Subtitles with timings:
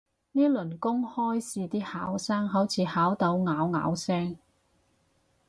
[0.31, 4.35] 呢輪公開試啲考生好似考到拗拗聲